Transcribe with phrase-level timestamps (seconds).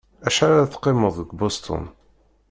[0.27, 1.83] Acḥal ara teqqimeḍ deg Boston?